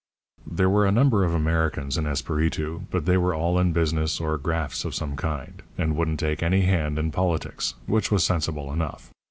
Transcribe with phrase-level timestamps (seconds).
[0.51, 4.35] "There were a number of Americans in Esperitu, but they were all in business or
[4.39, 9.11] grafts of some kind, and wouldn't take any hand in politics, which was sensible enough.